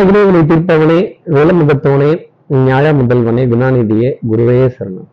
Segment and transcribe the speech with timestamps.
[0.00, 0.98] வினைகளை தீர்ப்பவனே
[1.34, 2.08] வேலமுகத்தவனே
[2.64, 5.06] ஞாழ முதல்வனே குணாநிதியே குருவே சரணம்.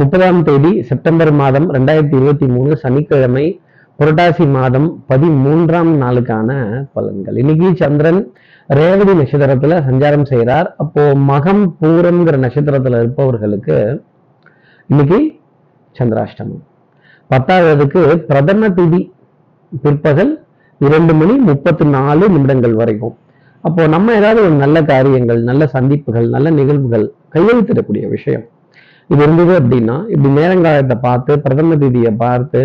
[0.00, 3.44] முப்பதாம் தேதி செப்டம்பர் மாதம் ரெண்டாயிரத்தி இருபத்தி மூணு சனிக்கிழமை
[3.98, 6.50] புரட்டாசி மாதம் பதிமூன்றாம் நாளுக்கான
[6.96, 7.36] பலன்கள்.
[7.42, 8.20] இன்னைக்கு சந்திரன்
[8.78, 10.68] ரேவதி நட்சத்திரத்துல சஞ்சாரம் செய்கிறார்.
[10.84, 13.78] அப்போ மகம் பூரம்ங்கிற நட்சத்திரத்துல இருப்பவர்களுக்கு
[14.90, 15.20] இன்னைக்கு
[16.00, 16.62] சந்திராஷ்டமம்.
[17.30, 19.00] பத்தாவதுக்கு பிரதம திதி
[19.86, 20.34] பிற்பகல்
[20.88, 23.16] இரண்டு மணி முப்பத்தி நாலு நிமிடங்கள் வரைக்கும்.
[23.64, 28.44] அப்போ நம்ம ஏதாவது ஒரு நல்ல காரியங்கள் நல்ல சந்திப்புகள் நல்ல நிகழ்வுகள் கையெழுத்திடக்கூடிய விஷயம்.
[29.10, 32.62] இது இருந்தது அப்படின்னா இப்படி நேரங்காலத்தை பார்த்து பிரதம திதியை பார்த்து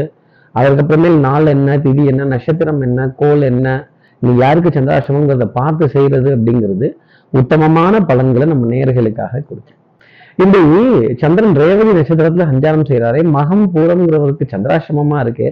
[0.56, 3.68] அதுக்கப்புறமேல் நாள் என்ன திதி என்ன நட்சத்திரம் என்ன கோல் என்ன
[4.22, 6.90] நீ யாருக்கு சந்திராசிரமங்கிறத பார்த்து செய்யறது அப்படிங்கிறது
[7.34, 9.80] உத்தமமான பலன்களை நம்ம நேர்களுக்காக கொடுக்கும்.
[10.36, 10.58] இந்த
[11.22, 15.48] சந்திரன் ரேவதி நட்சத்திரத்துல சஞ்சாரம் செய்யறாரே மகம் பூரம்ங்கிறவருக்கு சந்திராசிரமமா இருக்கு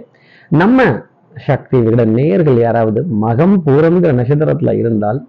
[0.52, 0.86] நம்ம
[1.48, 5.20] சக்தி விட நேர்கள் யாராவது மகம் பூரம்ங்கிற நட்சத்திரத்துல இருந்தால்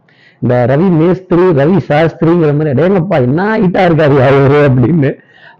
[0.42, 5.11] இந்த ரவி மேஸ்திரி ரவி சாஸ்திரிங்கிற மாதிரி அடேங்கப்பா என்ன ஹைட்டா இருக்காரு யாரு அப்படின்னு.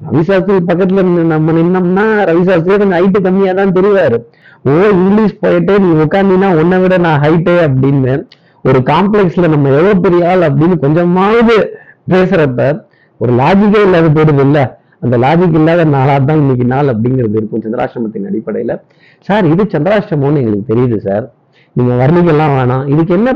[0.07, 4.19] ரவி சாஸ்திரி பக்கத்துல நம்ம நின்னோம்னா ரவி சாஸ்திரி கொஞ்சம் ஹைட்டு கம்மியா தான் தெரிவாரு.
[4.69, 8.15] ஓ இங்கிலீஷ் போயிட்டு நீ உட்காந்தீங்கன்னா உன்னை விட நான் ஹைட்டு அப்படின்னு.
[8.65, 11.57] ஒரு காம்ப்ளெக்ஸ்ல நம்ம எவ்வளவு பெரிய ஆள் அப்படின்னு கொஞ்சமாவது
[12.13, 12.67] பேசுறப்ப
[13.21, 14.59] ஒரு லாஜிக்கே இல்லாத போடுது இல்ல?
[15.05, 18.73] அந்த லாஜிக் இல்லாத நாளா தான் இன்னைக்கு நாள் அப்படிங்கிறது இருக்கும் சந்திராஷ்டிரமத்தின் அடிப்படையில.
[19.29, 21.25] சார் இது சந்திராஷ்டிரமம்னு எங்களுக்கு தெரியுது சார்.
[21.77, 22.85] நீங்க வர்ணிக்கலாம் வேணாம்.
[22.93, 23.31] இதுக்கு என்ன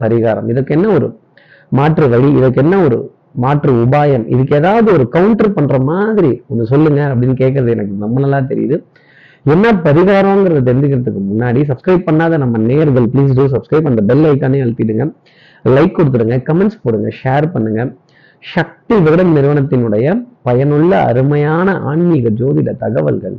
[0.00, 0.48] பரிகாரம்.
[0.48, 1.18] இதுக்கு என்ன ஒரு
[1.68, 2.28] மாற்று வழி?
[2.32, 2.98] இதுக்கு என்ன ஒரு
[3.32, 4.24] மாற்று உபாயம்?
[4.28, 8.76] இதுக்கு ஏதாவது ஒரு கவுண்டர் பண்ற மாதிரி ஒன்று சொல்லுங்க அப்படின்னு கேட்கறது எனக்கு ரொம்ப நல்லா தெரியுது.
[9.42, 15.06] என்ன பரிகாரங்கிறத தெரிஞ்சுக்கிறதுக்கு முன்னாடி சப்ஸ்கிரைப் பண்ணாத நம்ம நேர்கள் ப்ளீஸ் டூ சப்ஸ்கிரைப் அந்த பெல் ஐக்கானே அழுத்திடுங்க.
[15.64, 17.82] லைக் கொடுத்துடுங்க கமெண்ட்ஸ் போடுங்க ஷேர் பண்ணுங்க.
[18.38, 20.06] சக்தி விகடன் நிறுவனத்தினுடைய
[20.42, 23.36] பயனுள்ள அருமையான ஆன்மீக ஜோதிட தகவல்கள்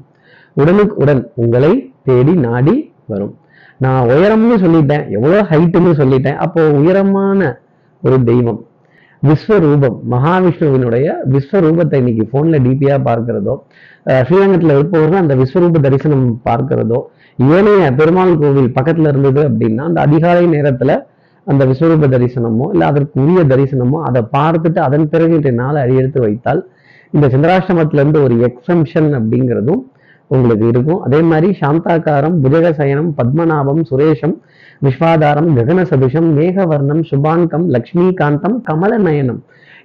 [0.53, 2.75] உடனுக்கு உடன் உங்களை தேடி நாடி
[3.05, 3.33] வரும்.
[3.79, 6.35] நான் உயரம்னு சொல்லிட்டேன் எவ்வளோ ஹைட்டுன்னு சொல்லிட்டேன்.
[6.35, 7.39] அப்போ உயரமான
[8.03, 8.61] ஒரு தெய்வம்
[9.23, 13.53] விஸ்வரூபம் மகாவிஷ்ணுவினுடைய விஸ்வரூபத்தை இன்னைக்கு ஃபோனில் டிபியாக பார்க்கிறதோ
[14.27, 16.99] ஸ்ரீரங்கத்தில் இருப்பவர்கள் அந்த விஸ்வரூப தரிசனம் பார்க்கிறதோ
[17.39, 20.95] ஏனைய பெருமாள் கோவில் பக்கத்தில் இருந்தது அப்படின்னா அந்த அதிகாலை நேரத்தில்
[21.47, 26.61] அந்த விஸ்வரூப தரிசனமோ இல்லை அதற்கு உரிய தரிசனமோ அதை பார்த்துட்டு அதன் பிறகு இன்றைய நாளை அடியெடுத்து வைத்தால்
[27.13, 29.81] இந்த சந்திராஷ்டமத்துலேருந்து ஒரு எக்ஸம்ஷன் அப்படிங்கிறதும்
[30.31, 31.01] உங்களுக்கு இருக்கும்.
[31.05, 34.35] அதே மாதிரி சாந்தாகாரம் புஜக சயனம் பத்மநாபம் சுரேஷம்
[34.85, 39.41] விஸ்வாதாரம் ககன சதுஷம் மேகவர்ணம் சுபாங்கம் லக்ஷ்மிகாந்தம் கமல நயனம்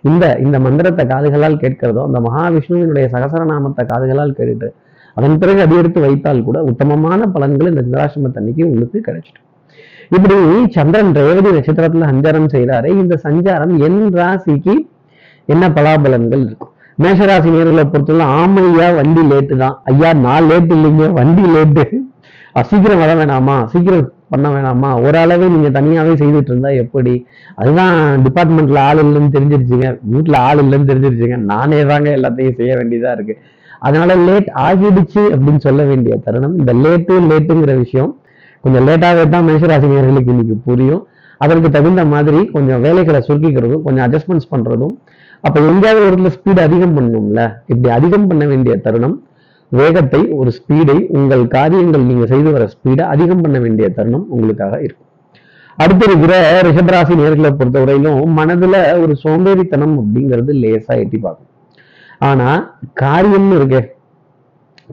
[0.09, 4.69] இந்த இந்த மந்திரத்தை காதுகளால் கேட்கிறதோ அந்த மகாவிஷ்ணுவினுடைய சகசரநாமத்தை காதுகளால் கேட்டுட்டு
[5.17, 9.47] அதன் பிறகு அடியெடுத்து வைத்தால் கூட உத்தமமான பலன்கள் இந்த சந்திராசிரமத்தை அன்னைக்கு உங்களுக்கு கிடைச்சிடும்.
[10.17, 10.37] இப்படி
[10.77, 14.75] சந்திரன் ரேவதி நட்சத்திரத்துல சஞ்சாரம் செய்கிறாரே இந்த சஞ்சாரம் என் ராசிக்கு
[15.49, 16.70] என்ன பலாபலன்கள் இருக்கும்?
[17.03, 19.77] மேஷராசி நேர்களை பொறுத்தவரை ஆமையா வண்டி லேட்டு தான்.
[19.91, 21.07] ஐயா நான் லேட்டு இல்லைங்க.
[21.19, 21.85] வண்டி லேட்டு
[22.71, 23.55] சீக்கிரம் வர வேணாமா?
[23.65, 24.89] சீக்கிரம் பண்ண வேணாமா?
[25.05, 27.27] ஓரளவே நீங்கள் நீங்க தனியாவே செய்துட்டு இருந்தா எப்படி?
[27.55, 27.95] அதுதான்
[28.25, 29.89] டிபார்ட்மெண்ட்ல ஆள் இல்லைன்னு தெரிஞ்சிருச்சுங்க.
[30.13, 31.37] வீட்டுல ஆள் இல்லைன்னு தெரிஞ்சிருச்சுங்க.
[31.53, 33.37] நானே தாங்க எல்லாத்தையும் செய்ய வேண்டியதா இருக்கு.
[33.79, 36.59] அதனால லேட் ஆகிடுச்சு அப்படின்னு சொல்ல வேண்டிய தருணம்.
[36.59, 38.11] இந்த லேட்டு லேட்டுங்கிற விஷயம்
[38.65, 41.07] கொஞ்சம் லேட்டாகவே தான் மேஷராசினியர்களுக்கு இன்னைக்கு புரியும்.
[41.39, 44.95] அதற்கு தகுந்த மாதிரி கொஞ்சம் வேலைகளை சுருக்கிக்கிறதும் கொஞ்சம் அட்ஜஸ்ட்மெண்ட்ஸ் பண்றதும்
[45.45, 47.43] அப்ப எங்கேயாவது ஒரு இடத்துல ஸ்பீடு அதிகம் பண்ணணும்ல
[47.73, 49.17] இப்படி அதிகம் பண்ண வேண்டிய தருணம்
[49.73, 55.09] வேகத்தை ஒரு ஸ்பீடை உங்கள் காரியங்கள் நீங்க செய்து வர ஸ்பீடை அதிகம் பண்ண வேண்டிய தருணம் உங்களுக்காக இருக்கும்.
[55.79, 56.35] அடுத்து இருக்கிற
[56.67, 61.51] ரிஷபராசி நேர்களை பொறுத்தவரையிலும் மனதுல ஒரு சோம்பேறித்தனம் அப்படிங்கிறது லேசா எட்டி பார்க்கும்.
[62.29, 62.49] ஆனா
[63.03, 63.83] காரியம்னு இருக்கே.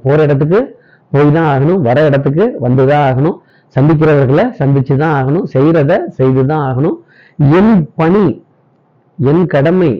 [0.05, 0.59] போற இடத்துக்கு
[1.11, 3.37] போய் தான் ஆகணும் வர இடத்துக்கு வந்துதான் ஆகணும்
[3.75, 6.97] சந்திக்கிறவர்களை சந்திச்சு தான் ஆகணும் செய்யறத செய்து தான் ஆகணும்.
[7.59, 8.25] என் பணி
[9.19, 9.91] என் கடமை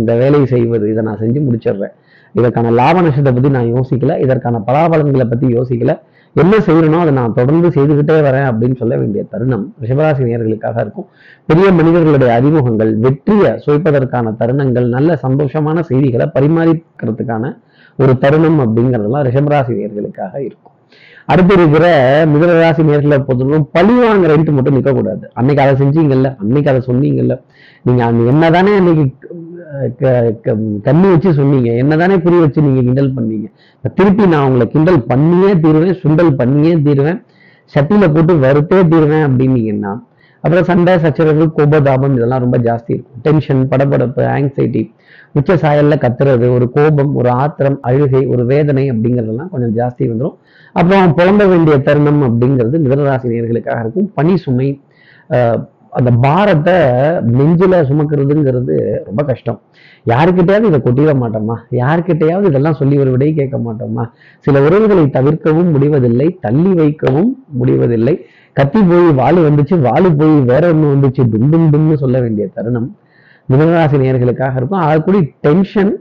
[0.00, 1.94] இந்த வேலையை செய்வது இதை நான் செஞ்சு முடிச்சிடுறேன்.
[2.38, 5.92] இதற்கான லாப நஷ்டத்தை பத்தி நான் யோசிக்கல இதற்கான பலாபலன்களை பத்தி யோசிக்கல.
[6.36, 11.06] என்ன செய்யணும் அதை நான் தொடர்ந்து செய்துக்கிட்டே வரேன் அப்படின்னு சொல்ல வேண்டிய தருணம் ரிஷபராசி நேர்களுக்காக இருக்கும்.
[11.48, 17.54] பெரிய மனிதர்களுடைய அறிமுகங்கள் வெற்றியை சுவைப்பதற்கான தருணங்கள் நல்ல சந்தோஷமான செய்திகளை பரிமாறிக்கிறதுக்கான
[17.98, 20.74] ஒரு தருணம் அப்படிங்கிறதெல்லாம் ரிஷபராசி நேர்களுக்காக இருக்கும்.
[21.32, 21.86] அடுத்து இருக்கிற
[22.32, 27.36] மிதனராசி நேர்களை பொறுத்தவரைக்கும் பழி வாங்குறேன்ட்டு மட்டும் நிற்கக்கூடாது அன்னைக்கு அதை செஞ்சீங்கல்ல அன்னைக்கு அதை சொன்னீங்கல்ல.
[27.86, 29.04] நீங்க அந்த என்னதானே அன்னைக்கு
[29.98, 31.70] க- க- வச்சு சொன்னீங்க.
[31.70, 33.44] என்னதானே புரிய வச்சு நீங்க கிண்டல் பண்ணீங்க?
[33.94, 37.22] திருப்பி நான் உங்களை கிண்டல் பண்ணியே தீருவேன் சுண்டல் பண்ணியே தீருவேன்
[37.74, 39.98] சட்டியில போட்டு வறுத்தே தீருவேன் அப்படின்னீங்கன்னா
[40.34, 43.16] அப்புறம் சண்டை சச்சரவு கோபதாபம் இதெல்லாம் ரொம்ப ஜாஸ்தி இருக்கும்.
[43.22, 44.94] டென்ஷன் படபடப்பு ஆங்ஸைட்டி
[45.32, 50.34] உச்ச சாயல்ல கத்துறது ஒரு கோபம் ஒரு ஆத்திரம் அழுகை ஒரு வேதனை அப்படிங்கிறதெல்லாம் கொஞ்சம் ஜாஸ்தி வந்துடும்
[50.72, 54.12] அப்புறம் புலம்ப வேண்டிய தருணம் அப்படிங்கிறது மிதனராசி நேர்களுக்காக இருக்கும்.
[54.14, 54.80] பனி சுமை
[55.98, 56.74] அந்த பாரத்தை
[57.38, 59.58] நெஞ்சில் சுமக்கிறதுங்கிறது ரொம்ப கஷ்டம்.
[60.06, 61.56] யாருக்கிட்டையாவது இதை கொட்டிட மாட்டோமா?
[61.70, 64.04] யாருக்கிட்டையாவது இதெல்லாம் சொல்லி ஒரு விடையை கேட்க மாட்டோமா?
[64.40, 68.14] சில உறவுகளை தவிர்க்கவும் முடிவதில்லை தள்ளி வைக்கவும் முடிவதில்லை.
[68.52, 72.96] கத்தி போய் வாளு வந்துச்சு வாளு போய் வேற ஒண்ணு வந்துச்சு டும் டும் டும்னு சொல்ல வேண்டிய தருணம்
[73.52, 74.84] மிதனராசி நேர்களுக்காக இருக்கும்.
[74.90, 75.92] அதுக்கூடி டென்ஷன்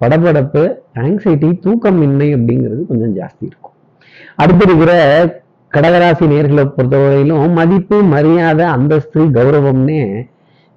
[0.00, 0.64] படபடப்பு
[0.94, 3.76] ஆங்ஸைட்டி தூக்கமின்மை அப்படிங்கிறது கொஞ்சம் ஜாஸ்தி இருக்கும்.
[4.36, 4.92] அடுத்து இருக்கிற
[5.74, 10.02] கடகராசி நேர்களை பொறுத்தவரையிலும் மதிப்பு மரியாதை அந்தஸ்து கௌரவம்னே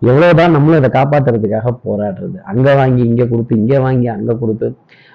[0.01, 2.37] எவ்வளவுதான் நம்மளும் இதை காப்பாத்துறதுக்காக போராடுறது.
[2.51, 4.67] அங்க வாங்கி இங்க கொடுத்து இங்க வாங்கி அங்க கொடுத்து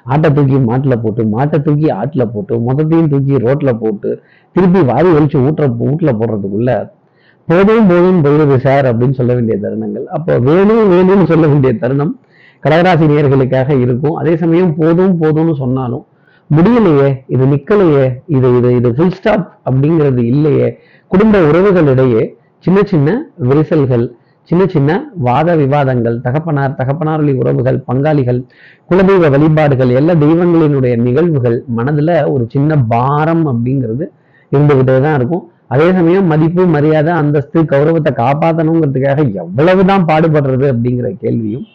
[0.07, 4.11] ஆட்டை தூக்கி மாட்டுல போட்டு மாட்டை தூக்கி ஆட்டில் போட்டு மொத்தத்தையும் தூக்கி ரோட்ல போட்டு
[4.57, 6.73] திருப்பி வாரி ஒழிச்சு ஊட்டுற வீட்டில் போடுறதுக்குள்ள
[7.49, 10.07] போதும் போதும் போயிடுது சார் அப்படின்னு சொல்ல வேண்டிய தருணங்கள்.
[10.17, 12.13] அப்போ வேணும் வேணும்னு சொல்ல வேண்டிய தருணம்
[12.63, 14.15] கடகராசி நேர்களுக்காக இருக்கும்.
[14.21, 16.05] அதே சமயம் போதும் போதும்னு சொன்னாலும்
[16.51, 20.69] முடியலையே இது நிக்கலையே இது இது இது ஃபுல் ஸ்டாப் அப்படிங்கிறது இல்லையே.
[21.11, 22.23] குடும்ப உறவுகளிடையே
[22.59, 24.07] சின்ன சின்ன விரிசல்கள்
[24.49, 28.39] சின்ன சின்ன வாத விவாதங்கள் தகப்பனார் தகப்பனாரொலி உறவுகள் பங்காளிகள்
[28.91, 34.05] குலதெய்வ வழிபாடுகள் எல்லா தெய்வங்களினுடைய நிகழ்வுகள் மனதில் ஒரு சின்ன பாரம் அப்படிங்கிறது
[34.53, 35.45] இருந்துகிட்டே தான் இருக்கும்.
[35.69, 41.67] அதே சமயம் மதிப்பு மரியாதை அந்தஸ்து கௌரவத்தை காப்பாற்றணுங்கிறதுக்காக எவ்வளவுதான் பாடுபடுறது அப்படிங்கிற கேள்வியும்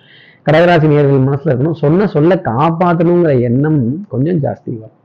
[0.47, 1.79] கடகராசி நேர்கள் மனசில் இருக்கணும்.
[1.83, 4.97] சொன்ன சொல்ல காப்பாற்றணுங்கிற எண்ணம் கொஞ்சம் ஜாஸ்தி வரும்.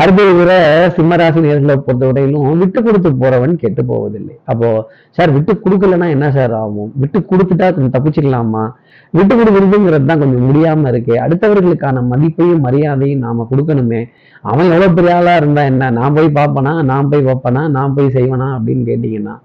[0.00, 0.54] அறுபது இருக்கிற
[0.96, 4.34] சிம்மராசி நேர்களை பொறுத்தவரையிலும் விட்டு கொடுத்து போறவன் கெட்டு போவதில்லை.
[4.44, 6.90] அப்போ சார் விட்டு கொடுக்கலன்னா என்ன சார் ஆகும்?
[6.94, 8.64] விட்டு கொடுத்துட்டா கொஞ்சம் தப்பிச்சிடலாமா?
[9.10, 11.14] விட்டு கொடுக்குறதுங்கிறது தான் கொஞ்சம் முடியாம இருக்கு.
[11.24, 14.02] அடுத்தவர்களுக்கான மதிப்பையும் மரியாதையும் நாம கொடுக்கணுமே.
[14.42, 15.90] அவன் எவ்வளவு பெரிய ஆளா இருந்தா என்ன?
[15.90, 16.82] நான் போய் பார்ப்பனா?
[16.82, 18.48] நான் போய் பார்ப்பனா நான் போய் செய்வனா?
[18.58, 19.36] அப்படின்னு கேட்டீங்கன்னா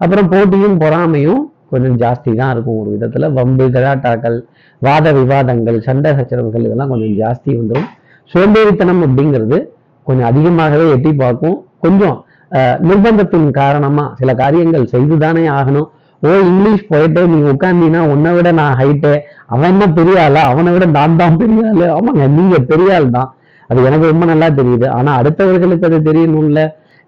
[0.00, 3.26] அப்புறம் போட்டியும் பொறாமையும் கொஞ்சம் ஜாஸ்தி தான் இருக்கும் ஒரு விதத்தில்.
[3.38, 4.38] வம்பு கலாட்டாக்கள்
[4.86, 7.88] வாத விவாதங்கள் சண்டை சச்சரவுகள் இதெல்லாம் கொஞ்சம் ஜாஸ்தி வந்துடும்
[8.32, 9.58] சோம்பேறித்தனம் அப்படிங்கிறது
[10.06, 11.56] கொஞ்சம் அதிகமாகவே எட்டி பார்க்கும்.
[11.84, 12.16] கொஞ்சம்
[12.88, 15.88] நிர்பந்தத்தின் காரணமாக சில காரியங்கள் செய்து தானே ஆகணும்.
[16.22, 19.12] ஓ இங்கிலீஷ் போயிட்டு நீ உட்காந்தீங்கன்னா உன்னை விட நான் ஹைட்டு
[19.52, 20.42] அவன் என்ன பெரிய ஆளா?
[20.52, 21.86] அவனை விட நான் தான் பெரிய ஆளு.
[21.96, 23.28] ஆமாங்க நீங்க பெரிய ஆள் தான்
[23.70, 24.86] அது எனக்கு ரொம்ப நல்லா தெரியுது.
[24.98, 26.62] ஆனா அடுத்தவர்களுக்கு அது தெரியணும்ல.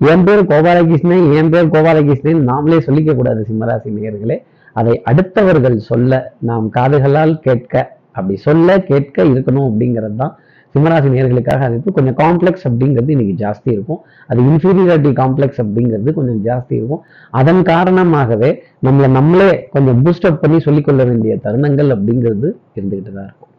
[0.09, 2.39] என் பேர் கோபாலகிருஷ்ணன் என் பேர் கோபாலகிருஷ்ணன்.
[2.51, 4.37] நாமளே சொல்லிக்க கூடாது சிம்மராசி நேயர்களே.
[4.73, 7.75] அதை அடுத்தவர்கள் சொல்ல நாம் காதுகளால் கேட்க
[8.13, 10.33] அப்படி சொல்ல கேட்க இருக்கணும் அப்படிங்கிறது தான்
[10.75, 14.01] சிம்மராசி நேர்களுக்காக அது கொஞ்சம் காம்ப்ளெக்ஸ் அப்படிங்கிறது இன்னைக்கு ஜாஸ்தி இருக்கும்.
[14.27, 17.03] அது இன்ஃபீரியாரிட்டி காம்ப்ளெக்ஸ் அப்படிங்கிறது கொஞ்சம் ஜாஸ்தி இருக்கும்.
[17.41, 18.51] அதன் காரணமாகவே
[18.87, 23.50] நம்மளை நம்மளே கொஞ்சம் பூஸ்டப் பண்ணி சொல்லிக்கொள்ள வேண்டிய தருணங்கள் அப்படிங்கிறது இருந்துகிட்டு தான் இருக்கும்.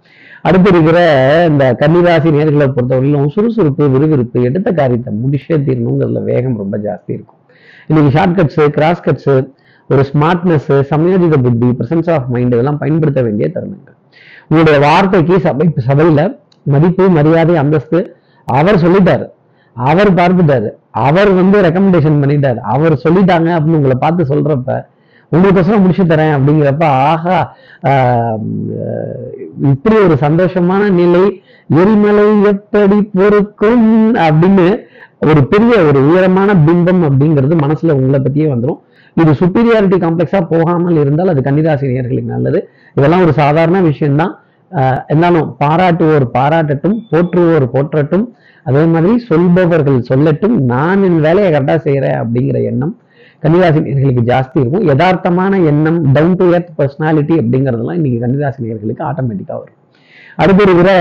[0.47, 0.99] அடுத்து இருக்கிற
[1.49, 7.41] இந்த கன்னிராசி நேர்களை பொறுத்தவரையிலும் சுறுசுறுப்பு விறுவிறுப்பு எடுத்த காரியத்தை முடிச்சே தீரணுங்கிறதுல வேகம் ரொம்ப ஜாஸ்தி இருக்கும்.
[7.87, 9.35] இன்னைக்கு ஷார்ட் கட்ஸு கிராஸ் கட்ஸு
[9.87, 13.97] ஒரு ஸ்மார்ட்னஸ் சமயோஜித புத்தி பிரசன்ஸ் ஆஃப் மைண்ட் இதெல்லாம் பயன்படுத்த வேண்டிய தருணங்கள்.
[14.47, 16.21] உங்களுடைய வார்த்தைக்கு சபை சபையில
[16.63, 17.99] மதிப்பு மரியாதை அந்தஸ்து
[18.47, 19.27] அவர் சொல்லிட்டாரு.
[19.75, 20.69] அவர் பார்த்துட்டாரு.
[20.91, 22.59] அவர் வந்து ரெக்கமெண்டேஷன் பண்ணிட்டாரு.
[22.73, 24.71] அவர் சொல்லிட்டாங்க அப்படின்னு உங்களை பார்த்து சொல்றப்ப
[25.31, 27.53] உங்களுக்கோசரம் முடிச்சு தரேன் அப்படிங்கிறப்ப ஆஹா
[29.61, 31.41] இப்படி ஒரு சந்தோஷமான நிலை
[31.75, 34.67] எரிமலை எப்படி பொறுக்கும் அப்படின்னு
[35.25, 38.79] ஒரு பெரிய ஒரு உயரமான பிம்பம் அப்படிங்கிறது மனசுல உங்களை பத்தியே வந்துடும்
[39.15, 42.69] இது சுப்பீரியாரிட்டி காம்ப்ளெக்ஸா போகாமல் இருந்தால் அது கன்னிராசினியர்களுக்கு நல்லது.
[42.95, 44.39] இதெல்லாம் ஒரு சாதாரண விஷயம்தான்.
[44.71, 48.25] ஆஹ் இருந்தாலும் பாராட்டுவோர் பாராட்டட்டும் போற்றுவோர் போற்றட்டும்.
[48.63, 52.97] அதே மாதிரி சொல்பவர்கள் சொல்லட்டும் நான் என் வேலையை கரெக்டாக செய்கிறேன் அப்படிங்கிற எண்ணம்
[53.43, 54.87] கன்னிராசி நேர்களுக்கு ஜாஸ்தி இருக்கும்.
[54.87, 59.77] யதார்த்தமான எண்ணம் டவுன் டு எர்த் பர்சனாலிட்டி அப்படிங்கிறதெல்லாம் இன்னைக்கு கன்னிராசி நேர்களுக்கு ஆட்டோமேட்டிக்காக வரும்.
[60.35, 60.91] அடுத்து இருக்கிற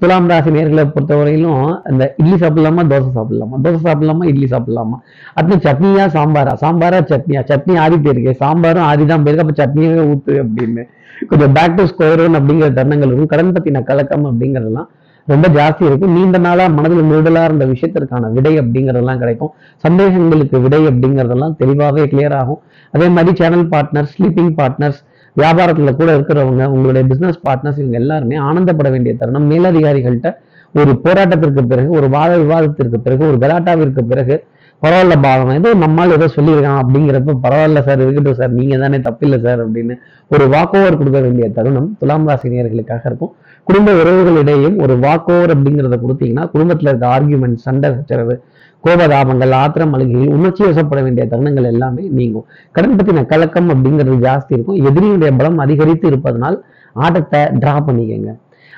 [0.00, 3.56] துலாம் ராசி நேர்களை பொறுத்தவரையிலும் இந்த இட்லி சாப்பிடலாமா தோசை சாப்பிடலாமா?
[3.64, 4.96] தோசை சாப்பிடலாமா இட்லி சாப்பிடலாமா?
[5.34, 6.54] அடுத்து சட்னியா சாம்பாரா?
[6.62, 7.42] சாம்பாரா சட்னியா?
[7.50, 10.84] சட்னி ஆறி போயிருக்கு சாம்பாரும் ஆறி தான் போயிருக்கு அப்போ சட்னியே ஊற்று அப்படின்னு.
[11.28, 13.32] கொஞ்சம் பேக் டு ஸ்கொயர் ஒன் அப்படிங்கிற தருணங்கள் இருக்கும்.
[13.34, 14.88] கடன் பற்றின கலக்கம் அப்படிங்கிறதெல்லாம்
[15.26, 19.52] ரொம்ப ஜாஸ்தி இருக்கும் நீண்ட நாளாக மனதில் முழுடலா இருந்த விஷயத்திற்கான விடை அப்படிங்கிறதெல்லாம் கிடைக்கும்.
[19.84, 22.60] சந்தேகங்களுக்கு விடை அப்படிங்கிறதெல்லாம் தெளிவாகவே கிளியர் ஆகும்.
[22.90, 25.00] அதே மாதிரி சேனல் பார்ட்னர்ஸ் ஸ்லீப்பிங் பார்ட்னர்ஸ்
[25.36, 29.50] வியாபாரத்துல கூட இருக்கிறவங்க உங்களுடைய பிஸ்னஸ் பார்ட்னர்ஸ் இவங்க எல்லாருமே ஆனந்தப்பட வேண்டிய தருணம்.
[29.50, 30.30] மேலதிகாரிகள்கிட்ட
[30.72, 34.44] ஒரு போராட்டத்திற்கு பிறகு ஒரு வாத விவாதத்திற்கு பிறகு ஒரு கலாட்டாவிற்கு பிறகு
[34.82, 39.60] பரவாயில்ல பாவம் ஏதோ நம்மால் ஏதோ சொல்லியிருக்கான் அப்படிங்கிறப்ப பரவாயில்ல சார் இருக்கட்டும் சார் நீங்க தானே தப்பில்லை சார்
[39.64, 39.94] அப்படின்னு
[40.34, 43.32] ஒரு வாக்கோவர் கொடுக்க வேண்டிய தருணம் துலாம் ராசினியர்களுக்காக இருக்கும்.
[43.68, 48.36] குடும்ப உறவுகளிடையும் ஒரு வாக்கோவர் அப்படிங்கிறத கொடுத்தீங்கன்னா குடும்பத்தில் இருக்க ஆர்கியூமெண்ட் சண்டை சச்சரவு
[48.84, 52.46] கோபதாபங்கள் ஆத்திரம் அழுகைகள் உணர்ச்சி வசப்பட வேண்டிய தருணங்கள் எல்லாமே நீங்கும்.
[52.76, 54.78] கடன் பற்றின கலக்கம் அப்படிங்கிறது ஜாஸ்தி இருக்கும்.
[54.90, 56.56] எதிரியுடைய பலம் அதிகரித்து இருப்பதனால்
[56.96, 58.30] ஆட்டத்தை டிரா பண்ணிக்கங்க.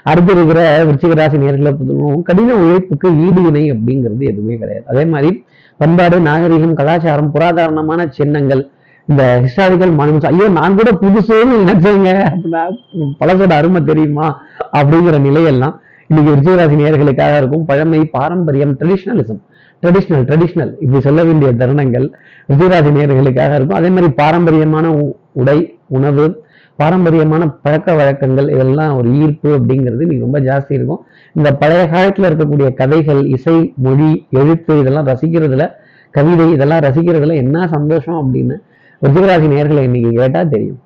[0.05, 4.87] அடுத்து இருக்கிற விருச்சிக ராசி நேர்களை பொறுத்தவரைக்கும் கடின உழைப்புக்கு ஈடு இணை அப்படிங்கிறது எதுவுமே கிடையாது.
[4.87, 5.45] அதே மாதிரி
[5.79, 8.69] பண்பாடு நாகரிகம் கலாச்சாரம் புராதாரணமான சின்னங்கள்
[9.07, 12.33] இந்த ஹிஸ்டாரிக்கல் மானுமெண்ட்ஸ் ஐயோ நான் கூட புதுசுன்னு நினைச்சேங்க.
[12.35, 12.77] அப்படின்னா
[13.21, 14.41] பழசோட அருமை தெரியுமா?
[14.73, 17.65] அப்படிங்கிற நிலையெல்லாம் இன்னைக்கு விருச்சிகராசி நேர்களுக்காக இருக்கும்.
[17.65, 19.41] பழமை பாரம்பரியம் ட்ரெடிஷ்னலிசம்
[19.83, 22.13] ட்ரெடிஷ்னல் ட்ரெடிஷ்னல் இப்படி சொல்ல வேண்டிய தருணங்கள்
[22.49, 23.77] விருச்சிகராசி நேர்களுக்காக இருக்கும்.
[23.77, 26.42] அதே மாதிரி பாரம்பரியமான உ- உடை உணவு
[26.81, 31.01] பாரம்பரியமான பழக்க வழக்கங்கள் இதெல்லாம் ஒரு ஈர்ப்பு அப்படிங்கிறது இன்னைக்கு ரொம்ப ஜாஸ்தி இருக்கும்.
[31.39, 34.11] இந்த பழைய காலத்தில் இருக்கக்கூடிய கதைகள் இசை மொழி
[34.41, 35.67] எழுத்து இதெல்லாம் ரசிக்கிறதுல
[36.15, 38.57] கவிதை இதெல்லாம் ரசிக்கிறதுல என்ன சந்தோஷம் அப்படின்னு
[39.03, 40.81] ரிஷபராசி நேர்களை இன்னைக்கு கேட்டால் தெரியும்.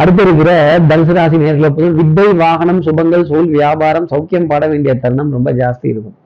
[0.00, 0.50] அடுத்து இருக்கிற
[0.90, 5.86] தனுசு ராசி நேர்களை பொறுத்த வித்தை வாகனம் சுபங்கள் சூழ் வியாபாரம் சௌக்கியம் பாட வேண்டிய தருணம் ரொம்ப ஜாஸ்தி
[5.92, 6.16] இருக்கும்.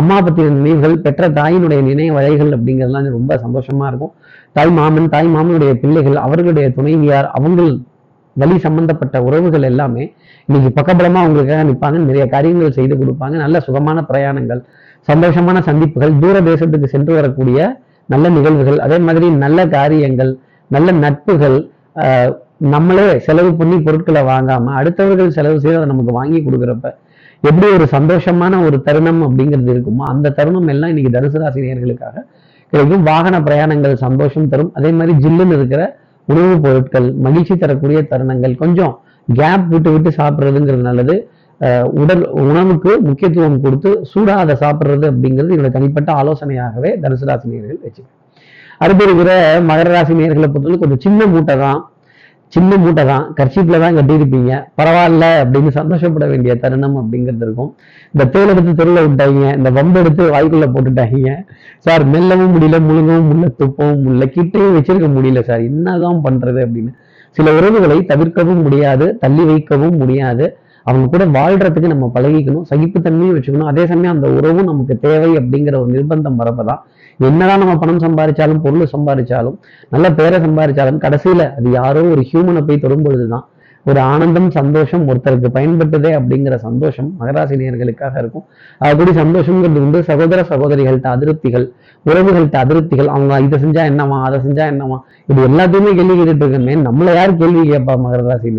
[0.00, 4.12] அம்மா பத்தின நினைவுகள் பெற்ற தாயினுடைய நினைவலைகள் அப்படிங்கிறதுலாம் ரொம்ப சந்தோஷமா இருக்கும்.
[4.56, 7.70] தாய் மாமன் தாய் மாமனுடைய பிள்ளைகள் அவர்களுடைய துணைவியார் அவங்கள்
[8.36, 10.04] வழி சம்பந்தப்பட்ட உறவுகள் எல்லாமே
[10.48, 13.36] இன்னைக்கு பக்கபலமாக அவங்களுக்காக நிற்பாங்க நிறைய காரியங்கள் செய்து கொடுப்பாங்க.
[13.44, 14.60] நல்ல சுகமான பிரயாணங்கள்
[15.08, 21.58] சந்தோஷமான சந்திப்புகள் தூர தேசத்துக்கு சென்று வரக்கூடிய நல்ல நிகழ்வுகள் அதே மாதிரி நல்ல காரியங்கள் நல்ல நட்புகள்
[21.96, 26.88] ஆஹ் நம்மளே செலவு பண்ணி பொருட்களை வாங்காம அடுத்தவர்கள் செலவு செய்து அதை நமக்கு வாங்கி கொடுக்குறப்ப
[27.42, 32.16] எப்படி ஒரு சந்தோஷமான ஒரு தருணம் அப்படிங்கிறது இருக்குமோ அந்த தருணம் எல்லாம் இன்னைக்கு தனுசு ராசினியர்களுக்காக
[32.72, 33.02] கிடைக்கும்.
[33.02, 34.70] வாகன பிரயாணங்கள் சந்தோஷம் தரும்.
[34.74, 35.82] அதே மாதிரி ஜில்லுன்னு இருக்கிற
[36.30, 38.94] உணவுப் பொருட்கள் மகிழ்ச்சி தரக்கூடிய தருணங்கள் கொஞ்சம்
[39.28, 41.16] கேப் விட்டு விட்டு சாப்பிட்றதுங்கிறது நல்லது.
[42.00, 48.16] உடல் உணவுக்கு முக்கியத்துவம் கொடுத்து சூடாக அதை சாப்பிட்றது அப்படிங்கிறது என்னோட தனிப்பட்ட ஆலோசனையாகவே தனுசு ராசி நேயர்கள் வச்சுக்கேன்
[48.84, 49.32] அடுத்து இருக்கிற
[49.70, 51.80] மகர ராசி நேயர்களை பொறுத்தவரை கொஞ்சம் சின்ன மூட்டை தான்.
[52.54, 53.32] சின்ன மூட்டை தான்.
[53.36, 54.52] கர்ச்சீப்பில் தான் கட்டியிருப்பீங்க.
[54.78, 57.76] பரவாயில்ல அப்படின்னு சந்தோஷப்பட வேண்டிய தருணம் அப்படிங்கிறது இருக்கும்.
[58.12, 59.56] இந்த தேல் எடுத்து தெருவில் விட்டாங்க.
[59.56, 61.36] இந்த வம்பு எடுத்து வாய்க்குள்ளே போட்டுட்டாங்க.
[61.78, 65.60] சார் மெல்லவும் முடியல முழுங்கவும் முடியல துப்பவும் முடியல கிட்டையும் வச்சிருக்க முடியல சார்.
[65.60, 66.92] என்னதான் பண்றது அப்படின்னு.
[67.30, 70.56] சில உறவுகளை தவிர்க்கவும் முடியாது தள்ளி வைக்கவும் முடியாது.
[70.90, 73.70] அவங்க கூட வாழ்றதுக்கு நம்ம பழகிக்கணும் சகிப்புத்தன்மையும் வச்சுக்கணும்.
[73.72, 76.82] அதே சமயம் அந்த உறவும் நமக்கு தேவை அப்படிங்கிற ஒரு நிர்பந்தம் வரப்பதான்
[77.28, 79.56] என்னதான் நம்ம பணம் சம்பாதிச்சாலும் பொருள் சம்பாதிச்சாலும்
[79.88, 83.46] நல்ல பேரை சம்பாதிச்சாலும் கடைசியில அது யாரோ ஒரு ஹியூமனை போய் தொடும் பொழுதுதான்
[83.86, 88.44] ஒரு ஆனந்தம் சந்தோஷம் ஒருத்தருக்கு பயன்பட்டதே அப்படிங்கிற சந்தோஷம் மகராசினியர்களுக்காக இருக்கும்.
[88.84, 91.66] அதுபடி சந்தோஷங்கிறது வந்து சகோதர சகோதரிகள்கிட்ட அதிருப்திகள்
[92.06, 97.14] உறவுகள்கிட்ட அதிருப்திகள் அவங்க இதை செஞ்சா என்னவா அதை செஞ்சா என்னவா இது எல்லாத்தையுமே கேள்வி கேட்டுட்டு இருக்கமே நம்மள
[97.14, 98.52] யார் கேள்வி கேட்பா மகர ராசி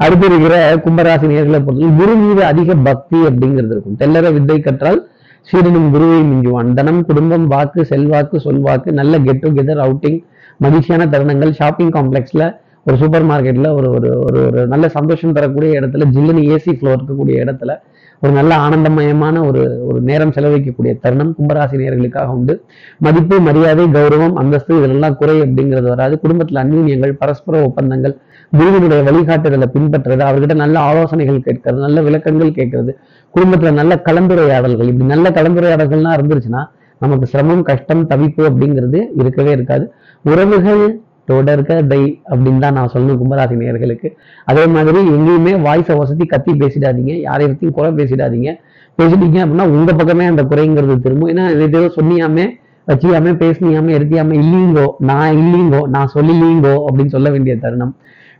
[0.00, 3.96] அடுத்து இருக்கிற கும்பராசி நேர்களை பொறுத்தவரை குரு மீது அதிக பக்தி அப்படிங்கிறது இருக்கும்.
[4.00, 5.00] தெல்லற வித்தை கற்றால்
[5.48, 6.70] சீரனும் குருவை மிஞ்சுவான்.
[6.78, 10.18] தனம் குடும்பம் வாக்கு செல்வாக்கு சொல்வாக்கு நல்ல கெட் டுகெதர் அவுட்டிங்
[10.64, 12.44] மகிழ்ச்சியான தருணங்கள் ஷாப்பிங் காம்ப்ளெக்ஸ்ல
[12.86, 17.36] ஒரு சூப்பர் மார்க்கெட்ல ஒரு ஒரு ஒரு ஒரு நல்ல சந்தோஷம் தரக்கூடிய இடத்துல ஜில்லுன்னு ஏசி ஃப்ளோ இருக்கக்கூடிய
[17.44, 17.72] இடத்துல
[18.22, 22.64] ஒரு நல்ல ஆனந்தமயமான ஒரு ஒரு நேரம் செலவழிக்கக்கூடிய தருணம் கும்பராசி நேர்களுக்காக உண்டு.
[22.98, 26.20] மதிப்பு மரியாதை கௌரவம் அந்தஸ்து இதெல்லாம் குறை அப்படிங்கிறது வராது.
[26.20, 28.16] குடும்பத்தில் அந்யூன்யங்கள் பரஸ்பர ஒப்பந்தங்கள்
[28.50, 32.94] குருவினுடைய வழிகாட்டுதலை பின்பற்றுறது அவர்கிட்ட நல்ல ஆலோசனைகள் கேட்கறது நல்ல விளக்கங்கள் கேட்கறது.
[33.34, 36.64] குடும்பத்துல நல்ல கலந்துரையாடல்கள் இப்படி நல்ல கலந்துரையாடல்கள்லாம் இருந்துருச்சுன்னா
[36.98, 39.92] நமக்கு சிரமம் கஷ்டம் தவிப்பு அப்படிங்கிறது இருக்கவே இருக்காது.
[40.22, 44.08] உறவுகள் தொடர்கதை அப்படின்னு தான் நான் சொல்லணும் கும்பராசி நேர்களுக்கு
[44.50, 47.12] அதே மாதிரி எங்கேயுமே வாய்ஸை வசதி கத்தி பேசிடாதீங்க.
[47.28, 48.50] யாரையும் குறை பேசிடாதீங்க.
[48.98, 51.30] பேசிட்டீங்க அப்படின்னா உங்க பக்கமே அந்த குறைங்கிறது திரும்பும்.
[51.32, 52.46] ஏன்னா இது ஏதோ சொன்னியாமே
[52.90, 57.92] வச்சியாமே பேசினியாமே எடுத்தியாம இல்லீங்கோ நான் இல்லீங்கோ நான் சொல்லிலீங்கோ அப்படின்னு சொல்ல வேண்டிய தருணம்.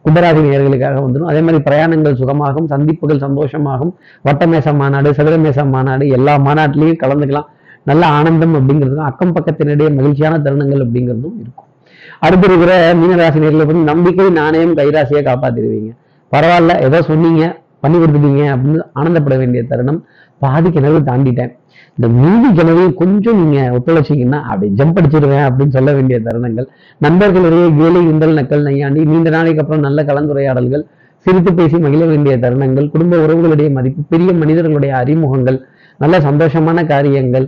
[0.05, 1.29] கும்பராசி நேர்களுக்காக வந்துடும்.
[1.31, 3.93] அதே மாதிரி பிரயாணங்கள் சுகமாகும் சந்திப்புகள் சந்தோஷமாகும்.
[4.29, 7.49] வட்டமேச மாநாடு சதுரமேச மாநாடு எல்லா மாநாட்டிலையும் கலந்துக்கலாம்.
[7.91, 11.68] நல்ல ஆனந்தம் அப்படிங்கிறதும் அக்கம் பக்கத்தினிடையே மகிழ்ச்சியான தருணங்கள் அப்படிங்கிறதும் இருக்கும்.
[12.27, 15.91] அடுத்து இருக்கிற மீனராசி நேர்களை வந்து நம்பிக்கை நாணயம் கைராசியை காப்பாத்திடுவீங்க.
[16.33, 17.45] பரவாயில்ல ஏதோ சொன்னீங்க
[17.85, 20.01] பண்ணி கொடுத்துட்டீங்க அப்படின்னு ஆனந்தப்பட வேண்டிய தருணம்.
[20.43, 21.53] பாதி கிணறு தாண்டிட்டேன்.
[21.97, 26.67] இந்த மீதி கிணறையும் கொஞ்சம் நீங்க ஒத்துழைச்சிங்கன்னா அப்படி ஜம்ப் அடிச்சிடுவேன் அப்படின்னு சொல்ல வேண்டிய தருணங்கள்.
[27.05, 30.85] நண்பர்களிடையே கேலி கிண்டல் நக்கல் நையாண்டி நீண்ட நாளைக்கு அப்புறம் நல்ல கலந்துரையாடல்கள்
[31.27, 35.59] சிரித்து பேசி மகிழ வேண்டிய தருணங்கள் குடும்ப உறவுகளுடைய மதிப்பு பெரிய மனிதர்களுடைய அறிமுகங்கள்
[36.01, 37.47] நல்ல சந்தோஷமான காரியங்கள்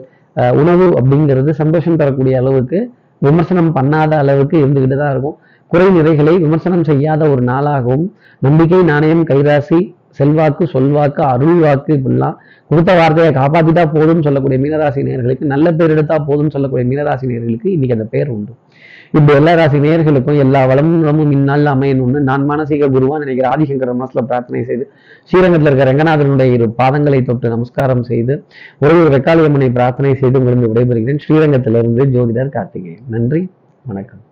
[0.61, 2.79] உணவு அப்படிங்கிறது சந்தோஷம் தரக்கூடிய அளவுக்கு
[3.27, 5.39] விமர்சனம் பண்ணாத அளவுக்கு இருந்துகிட்டு தான் இருக்கும்.
[5.73, 8.07] குறை நிறைகளை விமர்சனம் செய்யாத ஒரு நாளாகவும்
[8.47, 9.81] நம்பிக்கை நாணயம் கைராசி
[10.19, 12.39] செல்வாக்கு சொல்வாக்கு அருள் வாக்கு இப்படிலாம்
[12.71, 17.97] கொடுத்த வார்த்தையை காப்பாத்திட்டா போதும்னு சொல்லக்கூடிய மீனராசி நேர்களுக்கு நல்ல பேர் எடுத்தா போதும்னு சொல்லக்கூடிய மீனராசி நேர்களுக்கு இன்னைக்கு
[17.99, 18.53] அந்த பேர் உண்டு.
[19.13, 24.65] இப்படி எல்லா ராசி நேர்களுக்கும் எல்லா வளமும் இந்நாளில் அமையணும்னு நான் மானசீக குருவா நினைக்கிற ஆதிசங்கர மனசுல பிரார்த்தனை
[24.65, 24.85] செய்து
[25.31, 28.37] ஸ்ரீரங்கத்தில் இருக்கிற ரங்கநாதனுடைய இரு பாதங்களை தொட்டு நமஸ்காரம் செய்து
[28.79, 31.23] ஒரு ரெக்காலியம்மனை பிரார்த்தனை செய்து உங்களுக்கு விடைபெறுகிறேன்.
[31.27, 33.07] ஸ்ரீரங்கத்திலிருந்து ஜோதிடர் கார்த்திகேயன்.
[33.09, 33.51] நன்றி
[33.85, 34.23] வணக்கம்.